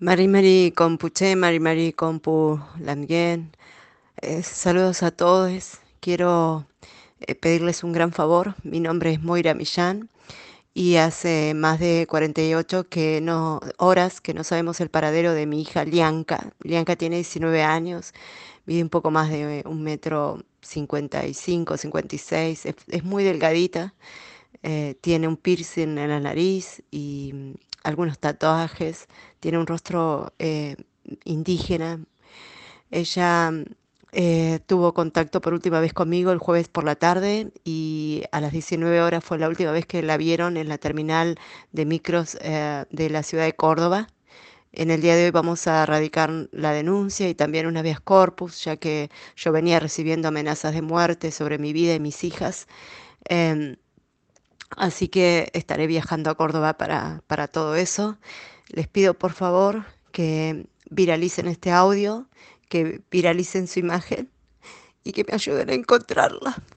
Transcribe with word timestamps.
Mari 0.00 0.28
Mari 0.28 0.72
Compuche, 0.76 1.36
Mari 1.36 1.60
Mari 1.60 1.92
Compu 1.92 2.60
Lamien. 2.80 3.52
Eh, 4.22 4.42
saludos 4.42 5.02
a 5.04 5.10
todos. 5.12 5.78
Quiero 6.00 6.66
eh, 7.20 7.34
pedirles 7.36 7.84
un 7.84 7.92
gran 7.92 8.12
favor. 8.12 8.54
Mi 8.64 8.80
nombre 8.80 9.12
es 9.12 9.22
Moira 9.22 9.54
Millán 9.54 10.10
y 10.74 10.96
hace 10.96 11.54
más 11.54 11.80
de 11.80 12.06
48 12.08 12.88
que 12.88 13.20
no, 13.22 13.60
horas 13.78 14.20
que 14.20 14.34
no 14.34 14.44
sabemos 14.44 14.80
el 14.80 14.90
paradero 14.90 15.32
de 15.34 15.46
mi 15.46 15.62
hija 15.62 15.84
Lianca. 15.84 16.52
Lianca 16.62 16.96
tiene 16.96 17.16
19 17.16 17.62
años, 17.62 18.12
mide 18.66 18.82
un 18.82 18.90
poco 18.90 19.10
más 19.12 19.30
de 19.30 19.62
un 19.66 19.82
metro 19.84 20.44
55, 20.62 21.76
56, 21.78 22.66
es, 22.66 22.74
es 22.88 23.04
muy 23.04 23.24
delgadita, 23.24 23.94
eh, 24.66 24.96
tiene 25.02 25.28
un 25.28 25.36
piercing 25.36 25.98
en 25.98 26.08
la 26.08 26.20
nariz 26.20 26.82
y 26.90 27.32
mm, 27.34 27.52
algunos 27.84 28.18
tatuajes, 28.18 29.08
tiene 29.40 29.58
un 29.58 29.66
rostro 29.66 30.32
eh, 30.38 30.76
indígena. 31.24 32.00
Ella 32.90 33.52
eh, 34.12 34.60
tuvo 34.66 34.94
contacto 34.94 35.40
por 35.42 35.52
última 35.54 35.80
vez 35.80 35.92
conmigo 35.92 36.32
el 36.32 36.38
jueves 36.38 36.68
por 36.68 36.84
la 36.84 36.96
tarde 36.96 37.52
y 37.64 38.22
a 38.32 38.40
las 38.40 38.52
19 38.52 39.02
horas 39.02 39.22
fue 39.24 39.38
la 39.38 39.48
última 39.50 39.70
vez 39.72 39.84
que 39.86 40.02
la 40.02 40.16
vieron 40.16 40.56
en 40.56 40.68
la 40.68 40.78
terminal 40.78 41.38
de 41.72 41.84
micros 41.84 42.38
de 42.40 43.10
la 43.10 43.22
ciudad 43.22 43.44
de 43.44 43.54
Córdoba. 43.54 44.08
En 44.72 44.90
el 44.90 45.02
día 45.02 45.16
de 45.16 45.26
hoy 45.26 45.30
vamos 45.30 45.66
a 45.66 45.86
radicar 45.86 46.48
la 46.52 46.72
denuncia 46.72 47.28
y 47.28 47.34
también 47.34 47.66
una 47.66 47.80
habeas 47.80 48.00
corpus, 48.00 48.64
ya 48.64 48.76
que 48.76 49.10
yo 49.36 49.52
venía 49.52 49.78
recibiendo 49.80 50.28
amenazas 50.28 50.74
de 50.74 50.82
muerte 50.82 51.30
sobre 51.32 51.58
mi 51.58 51.72
vida 51.74 51.94
y 51.94 52.00
mis 52.00 52.24
hijas. 52.24 52.66
Eh, 53.28 53.76
así 54.76 55.08
que 55.08 55.50
estaré 55.52 55.86
viajando 55.86 56.30
a 56.30 56.34
Córdoba 56.34 56.74
para, 56.74 57.22
para 57.26 57.48
todo 57.48 57.74
eso. 57.76 58.18
Les 58.68 58.88
pido 58.88 59.14
por 59.14 59.32
favor 59.32 59.84
que 60.12 60.66
viralicen 60.90 61.48
este 61.48 61.70
audio 61.70 62.28
que 62.68 63.02
viralicen 63.10 63.68
su 63.68 63.78
imagen 63.78 64.30
y 65.04 65.12
que 65.12 65.24
me 65.24 65.34
ayuden 65.34 65.70
a 65.70 65.74
encontrarla. 65.74 66.64